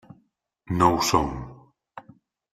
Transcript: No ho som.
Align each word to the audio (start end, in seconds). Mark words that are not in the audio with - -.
No 0.79 0.87
ho 0.95 1.03
som. 1.11 1.29